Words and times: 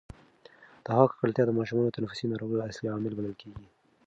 د 0.85 0.87
هوا 0.95 1.05
ککړتیا 1.11 1.43
د 1.45 1.51
ماشومانو 1.59 1.87
د 1.89 1.95
تنفسي 1.97 2.25
ناروغیو 2.31 2.65
اصلي 2.69 2.87
عامل 2.91 3.13
بلل 3.17 3.35
کېږي. 3.41 3.67